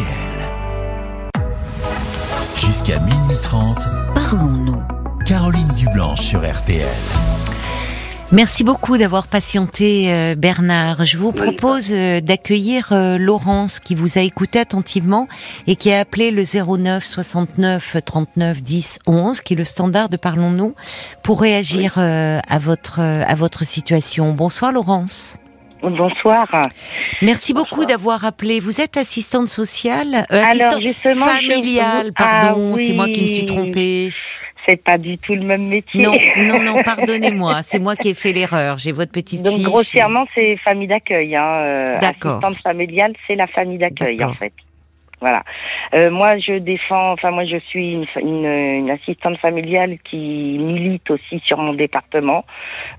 [2.65, 3.77] Jusqu'à minuit 30,
[4.15, 4.81] Parlons-nous.
[5.25, 6.87] Caroline Dublanche sur RTL.
[8.31, 11.03] Merci beaucoup d'avoir patienté, euh, Bernard.
[11.03, 15.27] Je vous propose euh, d'accueillir euh, Laurence qui vous a écouté attentivement
[15.67, 20.15] et qui a appelé le 09 69 39 10 11, qui est le standard de
[20.15, 20.73] Parlons-nous,
[21.21, 24.31] pour réagir à votre à votre situation.
[24.31, 25.37] Bonsoir, Laurence.
[25.81, 26.47] Bonsoir.
[27.21, 28.59] Merci beaucoup d'avoir appelé.
[28.59, 34.09] Vous êtes assistante sociale, assistante familiale, pardon, ah c'est moi qui me suis trompée
[34.65, 36.01] c'est pas du tout le même métier.
[36.01, 38.77] Non, non, non, pardonnez-moi, c'est moi qui ai fait l'erreur.
[38.77, 41.35] J'ai votre petite Donc grossièrement, c'est famille d'accueil.
[41.35, 41.43] Hein.
[41.43, 42.43] Euh, D'accord.
[42.43, 44.53] Assistante familiale, c'est la famille d'accueil en fait.
[45.21, 45.43] Voilà.
[45.93, 47.11] Euh, moi, je défends.
[47.11, 52.45] Enfin, moi, je suis une, une, une, assistante familiale qui milite aussi sur mon département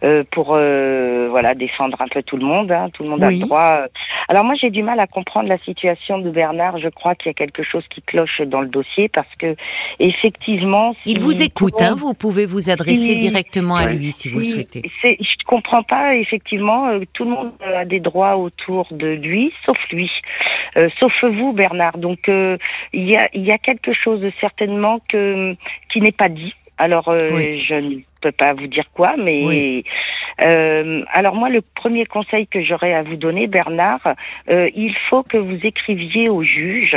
[0.02, 2.70] euh, pour euh, voilà défendre un peu tout le monde.
[2.72, 3.86] Hein, tout le monde a le droit.
[4.28, 6.78] Alors moi, j'ai du mal à comprendre la situation de Bernard.
[6.78, 9.56] Je crois qu'il y a quelque chose qui cloche dans le dossier parce que
[9.98, 11.80] effectivement, il vous écoute.
[11.80, 14.82] Hein, vous pouvez vous adresser directement à lui si vous le souhaitez.
[15.02, 16.14] Je comprends pas.
[16.16, 20.10] Effectivement, euh, tout le monde a des droits autour de lui, sauf lui,
[20.76, 21.98] euh, sauf vous, Bernard.
[21.98, 22.56] Donc euh,
[22.92, 25.54] il y a il y a quelque chose certainement que
[25.92, 26.54] qui n'est pas dit.
[26.78, 29.84] Alors je ne peux pas vous dire quoi, mais
[30.40, 34.14] euh, alors moi, le premier conseil que j'aurais à vous donner, Bernard,
[34.48, 36.96] euh, il faut que vous écriviez au juge.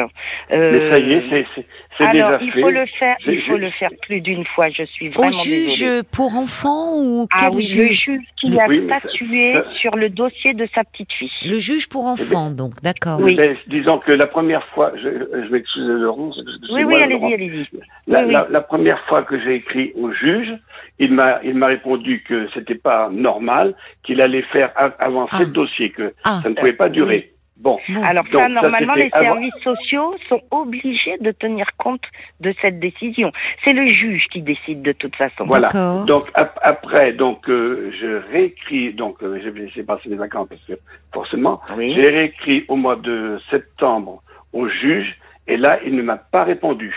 [0.52, 1.66] Euh, mais ça y est, c'est
[2.00, 4.70] alors, déjà il faut le faire, il faut le faire plus d'une fois.
[4.70, 6.02] Je suis vraiment Au juge désolée.
[6.12, 9.54] pour enfants ou Ah quel oui, juge le juge qui a Oui, mais ça- statué
[9.54, 11.30] ça- sur le dossier de sa petite fille.
[11.46, 13.20] Le juge pour enfants, donc, d'accord.
[13.22, 13.36] Oui.
[13.38, 16.40] Mais disons que la première fois, je, je m'excuse Laurence.
[16.72, 17.68] Oui, oui, allez-y, allez-y.
[18.08, 18.34] La, Oui, oui.
[18.34, 20.54] la- la première fois que j'ai écrit au juge,
[21.00, 25.44] il m'a il m'a répondu que c'était pas normal, qu'il allait faire av- avancer Ah.
[25.44, 26.40] le dossier, que Ah.
[26.44, 27.33] ça ne pouvait pas durer.
[27.58, 27.80] Bon.
[28.04, 32.04] Alors Donc, ça, normalement, les avant- services sociaux sont obligés de tenir compte
[32.40, 33.32] de cette décision.
[33.64, 35.46] C'est le juge qui décide de toute façon.
[35.46, 35.70] Voilà.
[36.08, 39.40] Donc ap- après, donc euh, je réécris, donc euh,
[39.74, 40.74] j'ai passer les vacances parce que
[41.14, 41.94] forcément, Oui.
[41.96, 45.16] j'ai réécrit au mois de septembre au juge
[45.48, 46.94] et là il ne m'a pas répondu.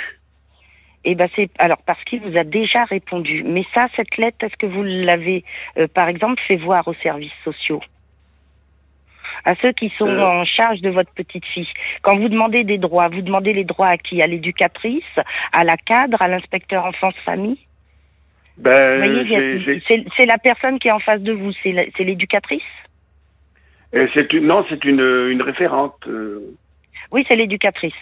[1.04, 3.44] Eh ben c'est alors parce qu'il vous a déjà répondu.
[3.46, 5.44] Mais ça, cette lettre, est-ce que vous l'avez,
[5.78, 7.80] euh, par exemple, fait voir aux services sociaux?
[9.44, 10.20] À ceux qui sont Euh.
[10.22, 11.68] en charge de votre petite fille.
[12.02, 14.22] Quand vous demandez des droits, vous demandez les droits à qui?
[14.22, 15.02] À l'éducatrice,
[15.52, 17.58] à la cadre, à l'inspecteur enfance-famille
[18.58, 19.26] Ben,
[20.16, 22.62] c'est la personne qui est en face de vous, c'est l'éducatrice?
[23.94, 25.96] Euh, c'est une non, c'est une une référente.
[26.08, 26.40] euh,
[27.12, 27.94] Oui, c'est l'éducatrice.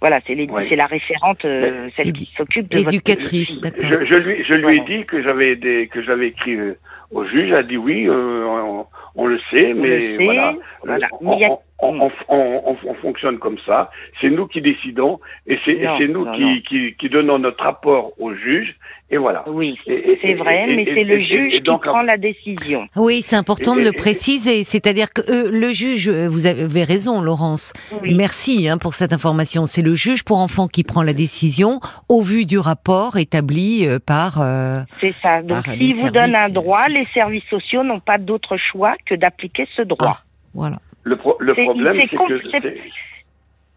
[0.00, 0.34] Voilà, c'est
[0.76, 3.88] la référente, euh, celle qui s'occupe de votre Éducatrice, petite fille.
[3.88, 4.06] d'accord.
[4.06, 6.78] Je, je lui, je lui ai dit que j'avais des, que j'avais écrit euh,
[7.12, 7.48] au juge.
[7.50, 11.08] Elle a dit oui, euh, on, on le sait, On mais sait, voilà, voilà.
[11.20, 13.90] On, a- on- on- on- on- on- on fonctionne comme ça.
[14.20, 15.74] C'est nous qui décidons et c'est,
[16.08, 16.60] nous non, qui, non.
[16.68, 18.74] qui, qui donnons notre rapport au juge.
[19.10, 19.42] Et voilà.
[19.48, 22.86] Oui, c'est vrai, et- mais c'est le et- juge et donc, qui prend la décision.
[22.94, 24.64] Oui, c'est important Et- de le préciser.
[24.64, 27.72] C'est-à-dire que euh, le juge, euh, vous avez raison, Laurence.
[28.02, 28.12] Oui.
[28.14, 29.64] Merci hein, pour cette information.
[29.64, 33.98] C'est le juge pour enfants qui prend la décision au vu du rapport établi euh,
[33.98, 34.42] par.
[34.42, 35.40] euh, C'est ça.
[35.40, 36.84] Donc, s'il vous donne un droit.
[36.98, 40.18] Les services sociaux n'ont pas d'autre choix que d'appliquer ce droit.
[40.20, 40.22] Ah,
[40.54, 40.76] voilà.
[41.04, 42.78] Le, pro- le C'est- problème, c'est que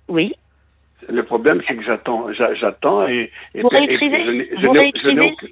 [0.10, 0.34] Oui.
[1.10, 4.68] Le problème, c'est que j'attends, j'a- j'attends et, et, Vous et réécrivez je n'ai- je
[4.68, 4.92] aucune-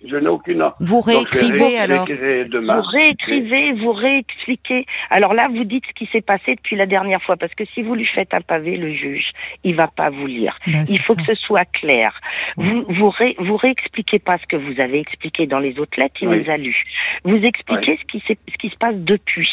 [0.09, 0.65] je n'ai aucune.
[0.79, 2.05] Vous Donc, je réécrivez ré- alors.
[2.05, 2.75] demain.
[2.81, 4.85] Vous réécrivez, vous réexpliquez.
[5.09, 7.81] Alors là, vous dites ce qui s'est passé depuis la dernière fois, parce que si
[7.81, 9.29] vous lui faites un pavé, le juge,
[9.63, 10.57] il va pas vous lire.
[10.67, 11.21] Ben, Il faut ça.
[11.21, 12.19] que ce soit clair.
[12.57, 16.15] Vous vous, ré- vous réexpliquez pas ce que vous avez expliqué dans les autres lettres,
[16.21, 16.43] il Oui.
[16.43, 16.83] les a lus.
[17.23, 19.49] Vous expliquez ce qui s'est- ce qui se passe depuis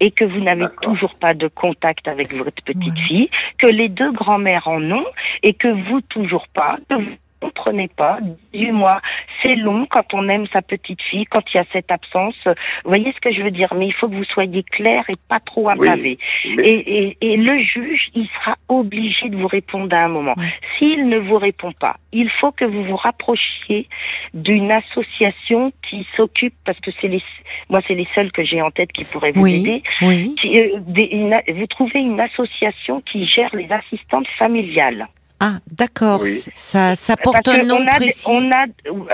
[0.00, 3.02] et que vous n'avez toujours pas de contact avec votre petite Voilà.
[3.06, 5.04] fille, que les deux grands-mères en ont
[5.42, 8.18] et que vous toujours pas, que vous comprenez pas.
[8.52, 9.00] Dis-moi,
[9.42, 12.34] c'est long quand on aime sa petite fille, quand il y a cette absence.
[12.44, 12.52] Vous
[12.90, 15.38] voyez ce que je veux dire Mais il faut que vous soyez clair et pas
[15.38, 15.86] trop à Oui.
[15.86, 16.18] pavé.
[16.56, 20.34] Mais- Et, et, et le juge, il sera obligé de vous répondre à un moment.
[20.78, 23.86] S'il ne vous répond pas, il faut que vous vous rapprochiez
[24.34, 27.22] d'une association qui s'occupe, parce que c'est les,
[27.68, 29.82] moi c'est les seuls que j'ai en tête qui pourraient vous aider.
[30.02, 30.34] Oui, oui.
[30.40, 35.06] Qui, euh, des- une- vous trouvez une association qui gère les assistantes familiales.
[35.40, 36.20] Ah, d'accord.
[36.22, 36.30] Oui.
[36.54, 38.26] Ça, ça porte Parce un nom on a, précis.
[38.28, 38.64] on a,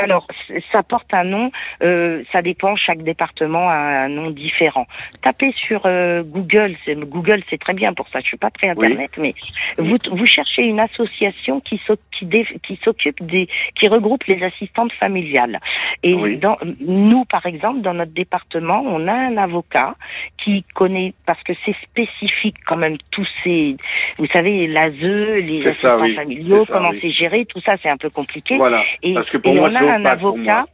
[0.02, 0.26] alors,
[0.72, 1.50] ça porte un nom.
[1.82, 2.76] euh, ça dépend.
[2.76, 4.86] Chaque département a un nom différent.
[5.22, 6.76] Tapez sur euh, Google.
[6.84, 8.20] c'est- Google, c'est très bien pour ça.
[8.20, 9.34] Je suis pas très internet, mais
[9.76, 13.46] vous, vous cherchez une association qui s'oc- qui, dé- qui s'occupe des,
[13.78, 15.60] qui regroupe les assistantes familiales.
[16.02, 16.38] Et Oui.
[16.38, 19.94] dans, nous, par exemple, dans notre département, on a un avocat
[20.42, 23.76] qui connaît parce que c'est spécifique quand même tous ces,
[24.18, 26.36] vous savez, l'ASE, les C'est ça, assistants oui.
[26.36, 28.56] familiaux, comment c'est géré, tout ça, c'est un peu compliqué.
[28.56, 28.82] Voilà.
[29.02, 30.66] Et, Parce que pour et moi, on a un avocat.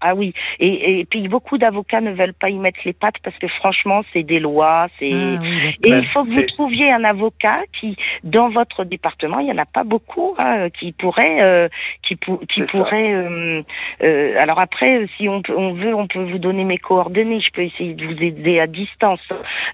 [0.00, 3.36] Ah oui, et, et puis beaucoup d'avocats ne veulent pas y mettre les pattes parce
[3.38, 7.04] que franchement, c'est des lois, c'est Ah oui, et il faut que vous trouviez un
[7.04, 11.68] avocat qui, dans votre département, il y en a pas beaucoup, hein, qui pourrait, euh,
[12.02, 13.12] qui, pour- qui pourrait.
[13.14, 13.62] euh,
[14.02, 17.40] euh, alors après, si on, peut- on veut, on peut vous donner mes coordonnées.
[17.40, 19.20] Je peux essayer de vous aider à distance.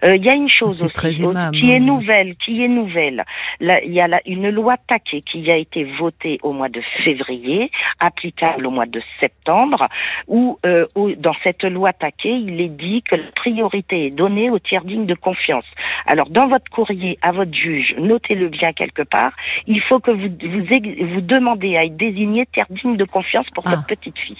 [0.03, 1.85] Euh, Il y a une chose C'est aussi très au- aimable, qui est oui.
[1.85, 3.23] nouvelle, qui est nouvelle.
[3.59, 6.81] Là, il y a la- une loi taquée qui a été votée au mois de
[7.03, 9.87] février, applicable au mois de septembre,
[10.27, 14.49] où euh, où- dans cette loi taquée, il est dit que la priorité est donnée
[14.49, 15.65] aux tiers dignes de confiance.
[16.05, 19.31] Alors, dans votre courrier à votre juge, notez-le bien quelque part,
[19.67, 23.47] il faut que vous vous, ex- vous demandez à être désigné tiers digne de confiance
[23.53, 23.71] pour Ah.
[23.71, 24.37] votre petite fille.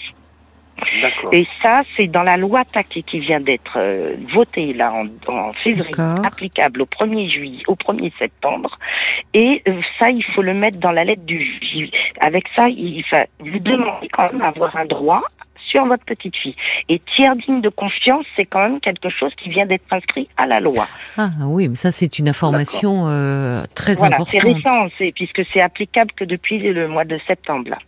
[1.02, 1.34] D'accord.
[1.34, 5.52] Et ça, c'est dans la loi taquée qui vient d'être euh, votée là en, en
[5.54, 6.24] février, D'accord.
[6.24, 8.78] applicable au 1er juillet, au 1er septembre.
[9.34, 11.90] Et euh, ça, il faut le mettre dans la lettre du juge.
[12.20, 13.02] Avec ça, il,
[13.40, 15.22] vous demandez quand même avoir un droit
[15.68, 16.56] sur votre petite fille.
[16.88, 20.46] Et tiers digne de confiance, c'est quand même quelque chose qui vient d'être inscrit à
[20.46, 20.86] la loi.
[21.16, 24.62] Ah oui, mais ça c'est une information euh, très voilà, c'est importante.
[24.64, 27.70] récent, c'est puisque c'est applicable que depuis le mois de septembre.
[27.70, 27.78] Là.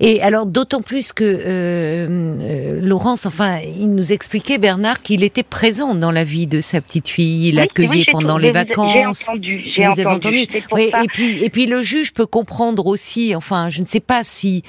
[0.00, 5.42] Et alors d'autant plus que euh, euh, Laurence, enfin, il nous expliquait Bernard qu'il était
[5.42, 8.50] présent dans la vie de sa petite fille, il Oui, l'accueillait oui, pendant tout- les
[8.50, 9.20] vacances.
[9.20, 10.06] J'ai entendu, j'ai entendu.
[10.06, 13.34] entendu Oui, et puis et puis le juge peut comprendre aussi.
[13.34, 14.62] Enfin, je ne sais pas si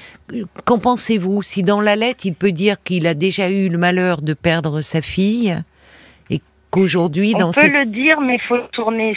[0.64, 1.42] qu'en pensez-vous?
[1.42, 4.80] Si dans la lettre il peut dire qu'il a déjà eu le malheur de perdre
[4.80, 5.56] sa fille?
[6.80, 9.16] Qu'aujourd'hui On dans peut cette le dire, mais il faut tourner.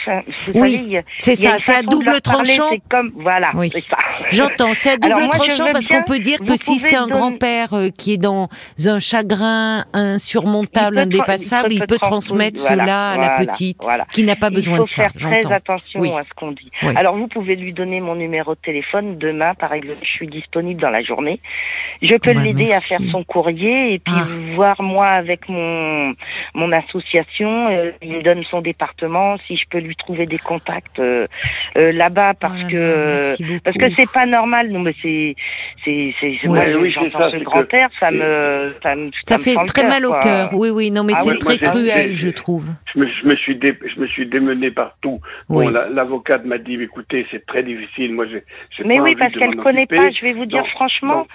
[0.54, 2.68] Oui, il c'est il ça, c'est à double tranchant.
[2.70, 3.70] C'est comme voilà, Oui.
[4.30, 6.96] J'entends, c'est à double Alors, moi, je tranchant parce qu'on peut dire que si c'est
[6.96, 8.48] un grand-père euh, qui est dans
[8.86, 14.04] un chagrin insurmontable, Il indépassable, il peut, trans- transmettre voilà, cela à la petite voilà.
[14.12, 15.08] qui n'a pas Il besoin faut de ça.
[15.10, 16.10] faire très attention Oui.
[16.10, 16.70] à ce qu'on dit.
[16.82, 16.92] Oui.
[16.96, 19.98] Alors vous pouvez lui donner mon numéro de téléphone demain, par exemple.
[20.02, 21.40] Je suis disponible dans la journée.
[22.02, 24.24] Je peux l'aider à faire son courrier et puis Ah.
[24.54, 26.14] voir moi avec mon
[26.54, 27.49] mon association.
[27.70, 31.26] Euh, il me donne son département si je peux lui trouver des contacts euh,
[31.76, 34.70] euh, là-bas parce Oh que parce que c'est pas normal.
[34.70, 35.34] Non mais c'est
[35.84, 36.48] c'est c'est Oui.
[36.48, 39.84] moi Oui, j'entends ça, ce que- grand-père, ça me ça me Ça me fait très
[39.88, 40.50] mal au cœur.
[40.52, 42.66] Oui, oui, non, mais Ah c'est oui, très moi, cruel, je trouve.
[42.94, 45.20] Je me, je me suis dé- je me suis démené partout.
[45.48, 45.66] Oui.
[45.66, 48.14] Bon, la- l'avocate m'a dit, écoutez, c'est très difficile.
[48.14, 48.42] Moi, j'ai.
[48.76, 50.10] j'ai Mais pas oui, envie parce qu'elle connaît pas.
[50.10, 51.26] Je vais vous dire Non, franchement, non.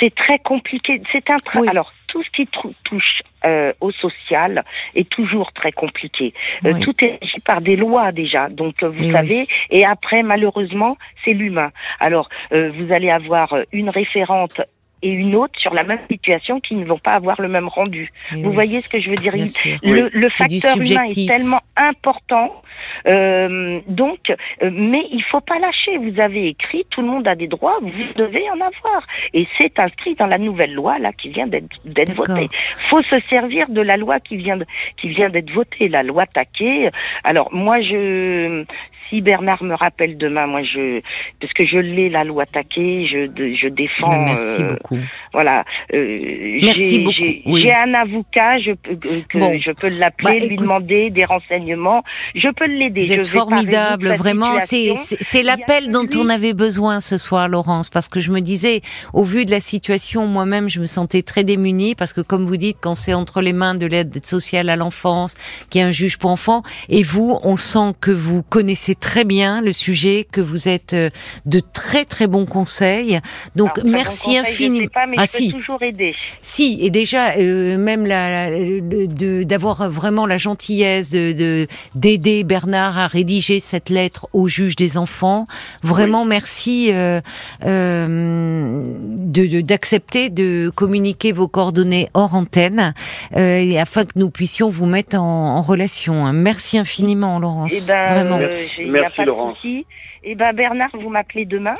[0.00, 1.00] c'est très compliqué.
[1.12, 1.68] C'est un tra- Oui.
[1.68, 2.46] alors tout ce qui
[2.84, 4.64] touche euh, au social
[4.94, 6.32] est toujours très compliqué.
[6.64, 9.40] Euh, tout est régi par des lois déjà, donc euh, vous Eh savez.
[9.40, 9.46] oui.
[9.70, 11.70] Et après, malheureusement, c'est l'humain.
[12.00, 14.60] Alors euh, vous allez avoir une référente
[15.02, 18.10] et une autre sur la même situation qui ne vont pas avoir le même rendu.
[18.32, 19.44] Eh Vous oui, voyez ce que je veux dire bien
[19.82, 22.62] Il- le, facteur humain est tellement important.
[23.06, 25.98] Euh, donc, euh, mais il faut pas lâcher.
[25.98, 29.06] Vous avez écrit, tout le monde a des droits, vous devez en avoir.
[29.34, 32.48] Et c'est inscrit dans la nouvelle loi là qui vient d'être votée.
[32.76, 36.26] Faut se servir de la loi qui vient de, qui vient d'être votée, la loi
[36.26, 36.90] taquée.
[37.22, 38.64] Alors moi, je
[39.08, 41.00] si Bernard me rappelle demain, moi je
[41.40, 43.26] parce que je l'ai la loi taquée, je
[43.60, 44.18] je défends.
[44.24, 44.98] Merci euh, beaucoup.
[45.32, 45.64] voilà.
[45.94, 47.70] Euh, Merci j'ai- beaucoup, J'ai oui.
[47.70, 48.96] un avocat, je peux,
[49.28, 49.58] que, Bon.
[49.58, 52.02] je peux l'appeler, Bah, lui demander des renseignements.
[52.34, 53.02] Je peux l'aider.
[53.02, 54.54] Vous êtes formidable, vraiment.
[54.66, 56.16] C'est l'appel dont lui.
[56.18, 58.80] on avait besoin ce soir, Laurence, parce que je me disais,
[59.12, 62.56] au vu de la situation, moi-même, je me sentais très démunie, parce que comme vous
[62.56, 65.34] dites, quand c'est entre les mains de l'aide sociale à l'enfance,
[65.70, 69.60] qui est un juge pour enfants, et vous, on sent que vous connaissez très bien
[69.60, 71.10] le sujet, que vous êtes euh,
[71.46, 73.20] de très très bons conseils.
[73.54, 74.76] Donc Alors, très bon merci conseil, infiniment.
[74.78, 76.14] Je sais pas, mais ah je peux si, toujours aider.
[76.42, 82.98] si, et déjà, euh, même la, la- d'avoir vraiment la gentillesse de de- d'aider Bernard
[82.98, 85.46] à rédiger cette lettre au juge des enfants.
[85.82, 87.20] Vraiment, merci euh,
[87.64, 88.82] euh,
[89.18, 92.94] de d'accepter de, communiquer vos coordonnées hors antenne,
[93.36, 96.26] euh, et afin que nous puissions vous mettre en, en relation.
[96.26, 96.32] hein.
[96.32, 97.72] Merci infiniment, Laurence.
[97.74, 98.38] Eh ben, Vraiment.
[98.86, 99.86] Il y a de souci.
[100.22, 101.74] Eh ben, Bernard, vous m'appelez demain.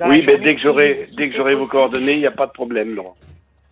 [0.00, 2.46] Oui, mais journée, dès que j'aurai dès que j'aurai vos coordonnées, il n'y a pas
[2.46, 3.16] de problème, Laurent.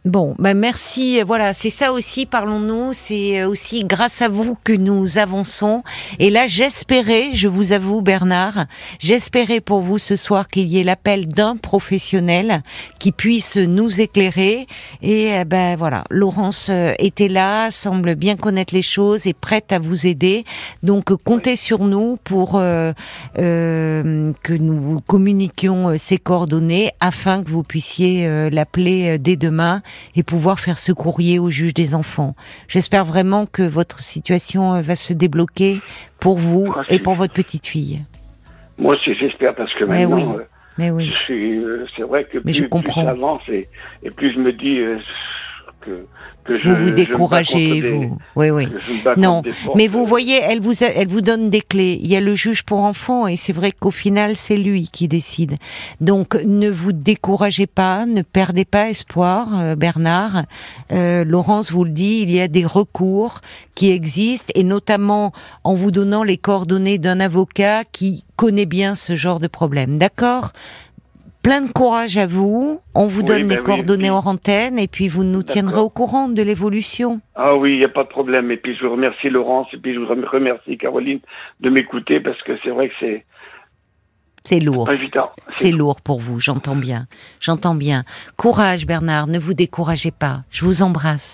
[0.04, 1.22] Bon, ben merci.
[1.22, 2.92] Voilà, c'est ça aussi, parlons-nous.
[2.92, 5.84] C'est aussi grâce à vous que nous avançons.
[6.18, 8.66] Et là, j'espérais, je vous avoue, Bernard,
[8.98, 12.64] j'espérais pour vous ce soir qu'il y ait l'appel d'un professionnel
[12.98, 14.66] qui puisse nous éclairer.
[15.02, 19.70] Et eh ben voilà, Laurence euh, était là, semble bien connaître les choses et prête
[19.70, 20.44] à vous aider.
[20.82, 22.92] Donc, euh, comptez sur nous pour euh,
[23.38, 29.36] euh, que nous communiquions euh, ces coordonnées afin que vous puissiez euh, l'appeler euh, dès
[29.36, 29.80] demain
[30.16, 32.34] et pouvoir faire ce courrier au juge des enfants.
[32.68, 35.80] J'espère vraiment que votre situation euh, va se débloquer
[36.20, 38.00] pour vous Ah, et pour votre petite fille.
[38.78, 40.40] Moi aussi, j'espère parce que Mais maintenant, oui.
[40.40, 40.44] euh,
[40.78, 41.12] Mais oui.
[41.30, 43.02] euh, c'est vrai que Mais plus, je comprends.
[43.02, 43.68] plus ça avance et,
[44.02, 44.98] et plus je me dis euh,
[45.82, 46.06] que,
[46.44, 48.18] que je Vous vous découragez, des- vous.
[48.36, 48.68] Oui, oui.
[49.16, 49.42] Non,
[49.74, 51.98] Mais vous voyez, elle vous, a- elle vous donne des clés.
[52.00, 55.08] Il y a le juge pour enfants et c'est vrai qu'au final, c'est lui qui
[55.08, 55.56] décide.
[56.00, 60.44] Donc, ne vous découragez pas, ne perdez pas espoir, euh, Bernard.
[60.92, 63.40] Euh, Laurence vous le dit, il y a des recours
[63.74, 65.32] qui existent et notamment
[65.64, 69.98] en vous donnant les coordonnées d'un avocat qui connaît bien ce genre de problème.
[69.98, 70.52] D'accord?
[71.42, 72.80] Plein de courage à vous.
[72.94, 74.16] On vous Oui, donne ben les oui, coordonnées oui.
[74.16, 77.20] hors antenne et puis vous nous tiendrez au courant de l'évolution.
[77.34, 78.50] Ah oui, il n'y a pas de problème.
[78.52, 81.20] Et puis je vous remercie Laurence et puis je vous remercie Caroline
[81.60, 83.24] de m'écouter parce que c'est vrai que c'est
[84.44, 84.88] C'est lourd.
[85.48, 87.06] C'est lourd pour vous, j'entends bien.
[87.40, 88.04] J'entends bien.
[88.36, 90.42] Courage Bernard, ne vous découragez pas.
[90.50, 91.30] Je vous embrasse.